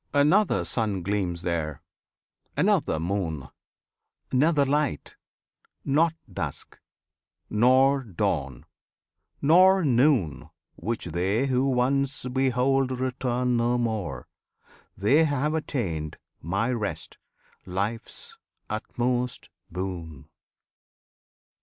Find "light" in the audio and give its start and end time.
4.65-5.15